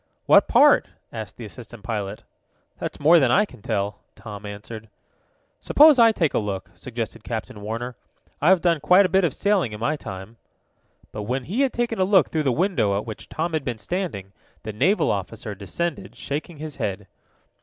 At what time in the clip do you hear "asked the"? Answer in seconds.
1.13-1.45